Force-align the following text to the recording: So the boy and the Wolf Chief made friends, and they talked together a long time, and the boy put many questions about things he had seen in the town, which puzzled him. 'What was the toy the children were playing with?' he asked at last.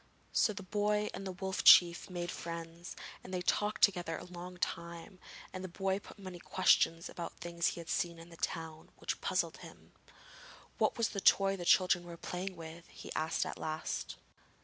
So 0.31 0.51
the 0.51 0.63
boy 0.63 1.09
and 1.13 1.27
the 1.27 1.31
Wolf 1.31 1.63
Chief 1.63 2.09
made 2.09 2.31
friends, 2.31 2.95
and 3.23 3.31
they 3.31 3.43
talked 3.43 3.83
together 3.83 4.17
a 4.17 4.23
long 4.23 4.57
time, 4.57 5.19
and 5.53 5.63
the 5.63 5.67
boy 5.67 5.99
put 5.99 6.17
many 6.17 6.39
questions 6.39 7.07
about 7.07 7.33
things 7.37 7.67
he 7.67 7.79
had 7.79 7.87
seen 7.91 8.17
in 8.17 8.29
the 8.29 8.37
town, 8.37 8.89
which 8.97 9.21
puzzled 9.21 9.57
him. 9.57 9.91
'What 10.79 10.97
was 10.97 11.09
the 11.09 11.21
toy 11.21 11.55
the 11.55 11.65
children 11.65 12.03
were 12.03 12.17
playing 12.17 12.55
with?' 12.55 12.87
he 12.87 13.13
asked 13.13 13.45
at 13.45 13.59
last. 13.59 14.15